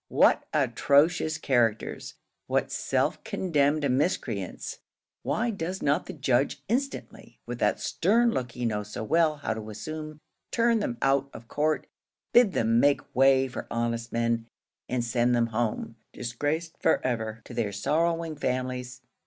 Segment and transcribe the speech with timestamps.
[0.09, 2.15] What atrocious characters!
[2.47, 4.79] what self condemned miscreants!
[5.21, 9.53] Why does not the judge instantly, with that stern look he knows so well how
[9.53, 10.17] to assume,
[10.51, 11.85] turn them out of court,
[12.33, 14.47] bid them make way for honest men,
[14.89, 19.01] and send them home, disgraced for ever, to their sorrowing families?